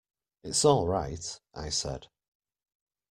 "It's 0.41 0.65
all 0.65 0.87
right," 0.87 1.39
I 1.53 1.69
said. 1.69 2.07